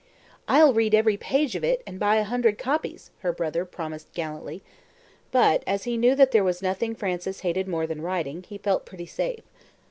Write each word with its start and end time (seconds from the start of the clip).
"I'll 0.47 0.73
read 0.73 0.95
every 0.95 1.15
page 1.15 1.55
of 1.55 1.63
it 1.63 1.83
and 1.85 1.99
buy 1.99 2.15
a 2.15 2.23
hundred 2.23 2.57
copies," 2.57 3.11
her 3.19 3.31
brother 3.31 3.65
promised 3.65 4.11
gallantly; 4.15 4.63
but, 5.31 5.61
as 5.67 5.83
he 5.83 5.95
knew 5.95 6.15
that 6.15 6.31
there 6.31 6.43
was 6.43 6.59
nothing 6.59 6.95
Frances 6.95 7.41
hated 7.41 7.67
more 7.67 7.85
than 7.85 8.01
writing, 8.01 8.41
he 8.49 8.57
felt 8.57 8.87
pretty 8.87 9.05
safe. 9.05 9.43